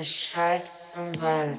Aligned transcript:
Es 0.00 0.14
schallt 0.14 0.70
im 0.94 1.20
Wald. 1.20 1.58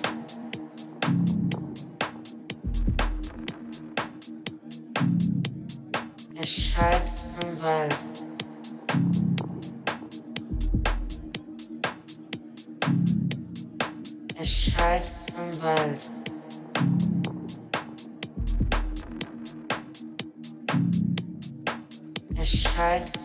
Es 6.41 6.49
schallt 6.49 7.27
im 7.43 7.61
Wald. 7.61 7.97
Es 14.39 14.49
schallt 14.49 15.13
im 15.35 15.61
Wald. 15.61 16.11
Es 22.37 22.47
schallt 22.47 23.18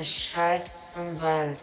Es 0.00 0.14
schallt 0.14 0.70
im 0.94 1.20
Wald. 1.20 1.58